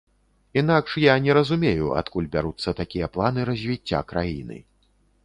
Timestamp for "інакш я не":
0.59-1.35